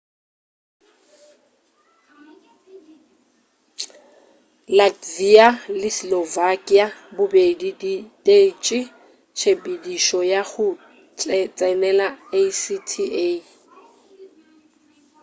latvia 4.77 5.47
le 5.79 5.89
slovakia 5.99 6.85
bobedi 7.15 7.69
di 7.71 7.73
ditetše 8.25 8.79
tshepedišo 9.35 10.19
ya 10.31 10.41
go 10.49 10.67
tsenela 11.19 12.07
acta 12.39 13.07